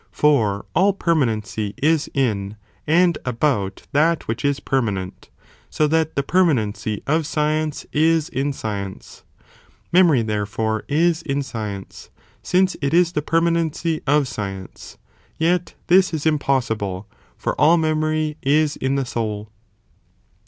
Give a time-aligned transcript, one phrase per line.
[0.09, 2.57] For all permanency is in,
[2.87, 5.29] and about, that which is permanent,
[5.69, 9.21] so that the permanency of science is in science;
[9.91, 12.09] memory therefore is in science,
[12.41, 14.97] since it is the permanency of science,
[15.37, 17.07] yet this is impossible,
[17.37, 19.51] for all memory is in the soul.'